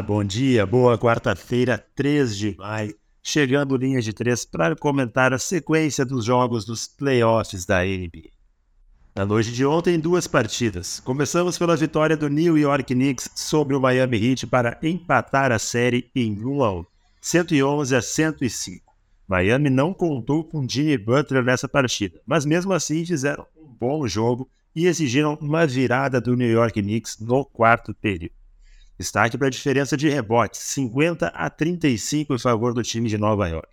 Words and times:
bom 0.00 0.24
dia, 0.24 0.64
boa 0.64 0.96
quarta-feira, 0.96 1.76
3 1.94 2.34
de 2.34 2.56
maio. 2.56 2.94
Chegando 3.22 3.76
linha 3.76 4.00
de 4.00 4.10
três 4.10 4.42
para 4.42 4.74
comentar 4.74 5.34
a 5.34 5.38
sequência 5.38 6.02
dos 6.02 6.24
jogos 6.24 6.64
dos 6.64 6.86
playoffs 6.86 7.66
da 7.66 7.84
NBA. 7.84 8.30
Na 9.14 9.26
noite 9.26 9.52
de 9.52 9.66
ontem, 9.66 10.00
duas 10.00 10.26
partidas. 10.26 10.98
Começamos 10.98 11.58
pela 11.58 11.76
vitória 11.76 12.16
do 12.16 12.30
New 12.30 12.56
York 12.56 12.94
Knicks 12.94 13.28
sobre 13.34 13.76
o 13.76 13.80
Miami 13.80 14.16
Heat 14.16 14.46
para 14.46 14.78
empatar 14.82 15.52
a 15.52 15.58
série 15.58 16.10
em 16.16 16.42
1 16.42 16.64
a 16.64 16.72
1, 16.80 16.84
111 17.20 17.96
a 17.96 18.00
105. 18.00 18.94
Miami 19.28 19.68
não 19.68 19.92
contou 19.92 20.42
com 20.42 20.66
Jimmy 20.66 20.96
Butler 20.96 21.44
nessa 21.44 21.68
partida, 21.68 22.18
mas 22.26 22.46
mesmo 22.46 22.72
assim 22.72 23.04
fizeram 23.04 23.46
um 23.54 23.66
bom 23.66 24.08
jogo 24.08 24.48
e 24.74 24.86
exigiram 24.86 25.36
uma 25.38 25.66
virada 25.66 26.18
do 26.18 26.34
New 26.34 26.50
York 26.50 26.80
Knicks 26.80 27.18
no 27.20 27.44
quarto 27.44 27.92
período. 27.94 28.43
Destaque 28.98 29.36
para 29.36 29.48
a 29.48 29.50
diferença 29.50 29.96
de 29.96 30.08
rebotes, 30.08 30.60
50 30.60 31.26
a 31.28 31.50
35 31.50 32.34
em 32.34 32.38
favor 32.38 32.72
do 32.72 32.82
time 32.82 33.08
de 33.08 33.18
Nova 33.18 33.48
York. 33.48 33.68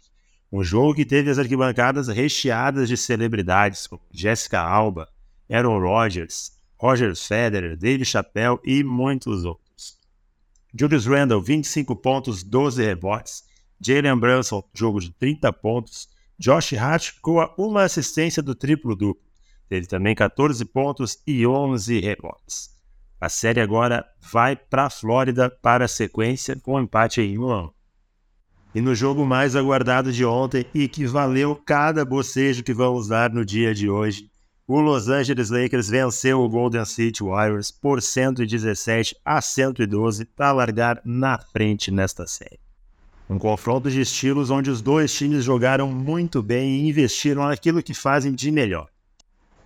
Um 0.52 0.64
jogo 0.64 0.96
que 0.96 1.06
teve 1.06 1.30
as 1.30 1.38
arquibancadas 1.38 2.08
recheadas 2.08 2.90
de 2.90 2.98
celebridades 2.98 3.88
como 3.88 4.02
Jessica 4.12 4.60
Alba, 4.60 5.08
Aaron 5.50 5.80
Rodgers, 5.80 6.52
Roger 6.78 7.16
Federer, 7.16 7.78
David 7.78 8.06
Chappelle 8.06 8.60
e 8.66 8.84
muitos 8.84 9.46
outros. 9.46 10.00
Julius 10.74 11.06
Randle, 11.06 11.42
25 11.42 11.96
pontos, 11.96 12.44
12 12.44 12.84
rebotes. 12.84 13.44
Jalen 13.80 14.18
Brunson, 14.18 14.64
jogo 14.74 15.00
de 15.00 15.12
30 15.12 15.54
pontos. 15.54 16.10
Josh 16.40 16.74
Hart 16.74 17.14
com 17.22 17.38
uma 17.58 17.84
assistência 17.84 18.42
do 18.42 18.56
triplo-duplo. 18.56 19.24
Teve 19.70 19.86
também 19.86 20.16
14 20.16 20.66
pontos 20.66 21.20
e 21.26 21.46
11 21.46 22.00
rebotes. 22.00 22.72
A 23.22 23.30
série 23.30 23.62
agora 23.62 24.04
vai 24.32 24.56
para 24.56 24.86
a 24.86 24.90
Flórida 24.90 25.48
para 25.48 25.86
a 25.86 25.88
sequência 25.88 26.56
com 26.56 26.74
um 26.74 26.82
empate 26.82 27.22
em 27.22 27.38
1 27.38 27.52
a 27.52 27.64
1. 27.66 27.70
E 28.74 28.82
no 28.82 28.96
jogo 28.96 29.24
mais 29.24 29.56
aguardado 29.56 30.12
de 30.12 30.26
ontem 30.26 30.66
e 30.74 30.88
que 30.88 31.06
valeu 31.06 31.56
cada 31.56 32.04
bocejo 32.04 32.64
que 32.64 32.74
vamos 32.74 33.08
dar 33.08 33.30
no 33.30 33.46
dia 33.46 33.76
de 33.76 33.88
hoje, 33.88 34.28
o 34.68 34.80
Los 34.80 35.08
Angeles 35.08 35.52
Lakers 35.52 35.88
venceu 35.88 36.42
o 36.42 36.50
Golden 36.50 36.82
State 36.82 37.22
Warriors 37.22 37.70
por 37.70 38.02
117 38.02 39.16
a 39.24 39.40
112 39.40 40.26
para 40.26 40.52
largar 40.52 41.00
na 41.06 41.38
frente 41.38 41.92
nesta 41.92 42.26
série. 42.26 42.60
Um 43.30 43.38
confronto 43.38 43.88
de 43.92 44.02
estilos 44.02 44.50
onde 44.50 44.72
os 44.72 44.82
dois 44.82 45.14
times 45.14 45.44
jogaram 45.44 45.92
muito 45.92 46.42
bem 46.42 46.80
e 46.80 46.90
investiram 46.90 47.44
naquilo 47.44 47.84
que 47.84 47.94
fazem 47.94 48.34
de 48.34 48.50
melhor 48.50 48.91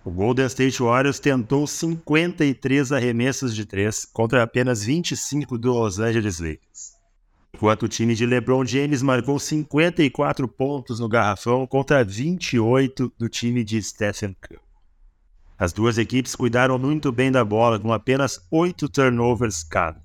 o 0.06 0.10
Golden 0.12 0.46
State 0.46 0.80
Warriors 0.80 1.18
tentou 1.18 1.66
53 1.66 2.92
arremessos 2.92 3.52
de 3.52 3.66
três 3.66 4.04
contra 4.04 4.40
apenas 4.40 4.84
25 4.84 5.58
do 5.58 5.72
Los 5.72 5.98
Angeles 5.98 6.38
Lakers. 6.38 6.92
Enquanto 7.52 7.82
o 7.82 7.88
time 7.88 8.14
de 8.14 8.24
LeBron 8.24 8.64
James 8.64 9.02
marcou 9.02 9.36
54 9.36 10.46
pontos 10.46 11.00
no 11.00 11.08
garrafão 11.08 11.66
contra 11.66 12.04
28 12.04 13.12
do 13.18 13.28
time 13.28 13.64
de 13.64 13.82
Stephen 13.82 14.36
Curry. 14.40 14.60
As 15.58 15.72
duas 15.72 15.98
equipes 15.98 16.36
cuidaram 16.36 16.78
muito 16.78 17.10
bem 17.10 17.32
da 17.32 17.44
bola, 17.44 17.80
com 17.80 17.92
apenas 17.92 18.46
8 18.48 18.88
turnovers 18.88 19.64
cada. 19.64 20.00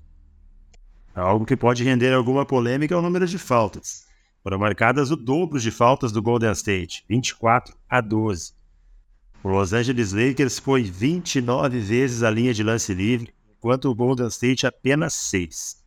Algo 1.14 1.46
que 1.46 1.56
pode 1.56 1.84
render 1.84 2.12
alguma 2.12 2.44
polêmica 2.44 2.92
é 2.92 2.98
o 2.98 3.02
número 3.02 3.28
de 3.28 3.38
faltas. 3.38 4.04
Foram 4.42 4.58
marcadas 4.58 5.12
o 5.12 5.16
dobro 5.16 5.60
de 5.60 5.70
faltas 5.70 6.10
do 6.10 6.20
Golden 6.20 6.50
State, 6.50 7.04
24 7.08 7.76
a 7.88 8.00
12. 8.00 8.61
O 9.44 9.48
Los 9.48 9.72
Angeles 9.72 10.12
Lakers 10.12 10.60
foi 10.60 10.84
29 10.84 11.80
vezes 11.80 12.22
a 12.22 12.30
linha 12.30 12.54
de 12.54 12.62
lance 12.62 12.94
livre, 12.94 13.34
enquanto 13.58 13.86
o 13.86 13.94
Golden 13.94 14.28
State 14.28 14.64
apenas 14.64 15.14
6. 15.14 15.82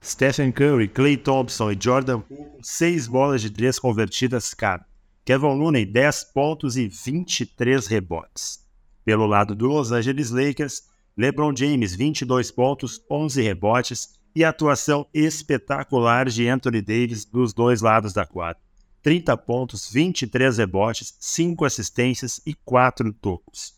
Stephen 0.00 0.52
Curry, 0.52 0.86
Klay 0.86 1.16
Thompson 1.16 1.72
e 1.72 1.78
Jordan 1.80 2.20
Poole 2.20 2.50
com 2.50 2.62
6 2.62 3.08
bolas 3.08 3.42
de 3.42 3.50
3 3.50 3.80
convertidas 3.80 4.54
cada. 4.54 4.86
Kevin 5.24 5.58
Looney, 5.58 5.84
10 5.86 6.24
pontos 6.32 6.76
e 6.76 6.86
23 6.86 7.84
rebotes. 7.88 8.60
Pelo 9.04 9.26
lado 9.26 9.56
do 9.56 9.66
Los 9.66 9.90
Angeles 9.90 10.30
Lakers, 10.30 10.84
LeBron 11.16 11.52
James, 11.56 11.96
22 11.96 12.52
pontos, 12.52 13.02
11 13.10 13.42
rebotes 13.42 14.20
e 14.36 14.44
atuação 14.44 15.06
espetacular 15.12 16.28
de 16.28 16.48
Anthony 16.48 16.80
Davis 16.80 17.24
dos 17.24 17.52
dois 17.52 17.80
lados 17.80 18.12
da 18.12 18.24
quadra. 18.24 18.63
30 19.04 19.36
pontos, 19.36 19.92
23 19.92 20.56
rebotes, 20.56 21.14
5 21.20 21.66
assistências 21.66 22.40
e 22.46 22.54
4 22.54 23.12
tocos. 23.12 23.74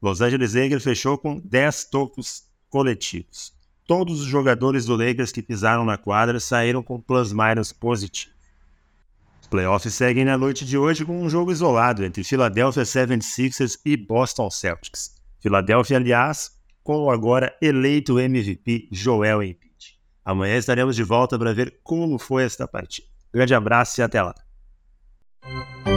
Los 0.00 0.22
Angeles 0.22 0.54
Lakers 0.54 0.82
fechou 0.82 1.18
com 1.18 1.38
10 1.38 1.84
tocos 1.90 2.44
coletivos. 2.70 3.52
Todos 3.86 4.22
os 4.22 4.26
jogadores 4.26 4.86
do 4.86 4.96
Lakers 4.96 5.30
que 5.30 5.42
pisaram 5.42 5.84
na 5.84 5.98
quadra 5.98 6.40
saíram 6.40 6.82
com 6.82 6.98
plus-minus 6.98 7.70
positivo. 7.70 8.34
Os 9.42 9.46
playoffs 9.46 9.92
seguem 9.92 10.24
na 10.24 10.38
noite 10.38 10.64
de 10.64 10.78
hoje 10.78 11.04
com 11.04 11.22
um 11.22 11.28
jogo 11.28 11.52
isolado 11.52 12.02
entre 12.02 12.24
Philadelphia 12.24 12.82
76ers 12.82 13.78
e 13.84 13.94
Boston 13.94 14.50
Celtics. 14.50 15.16
Philadelphia, 15.38 15.98
aliás, 15.98 16.52
com 16.82 17.04
o 17.04 17.10
agora 17.10 17.54
eleito 17.60 18.18
MVP 18.18 18.88
Joel 18.90 19.42
Embiid. 19.42 19.98
Amanhã 20.24 20.56
estaremos 20.56 20.96
de 20.96 21.02
volta 21.02 21.38
para 21.38 21.52
ver 21.52 21.80
como 21.84 22.18
foi 22.18 22.44
esta 22.44 22.66
partida. 22.66 23.06
Grande 23.30 23.54
abraço 23.54 24.00
e 24.00 24.02
até 24.02 24.22
lá. 24.22 24.34
Thank 25.48 25.86
you. 25.86 25.95